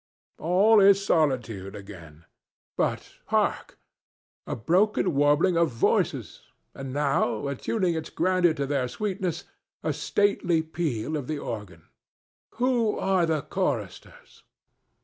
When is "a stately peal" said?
9.83-11.15